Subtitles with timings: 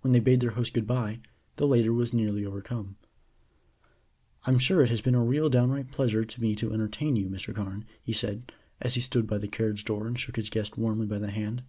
[0.00, 1.20] When they bade their host good bye,
[1.56, 2.96] the later was nearly overcome.
[4.44, 7.54] "I'm sure it has been a real downright pleasure to me to entertain you, Mr.
[7.54, 11.04] Carne," he said, as he stood by the carriage door and shook his guest warmly
[11.06, 11.64] by the hand.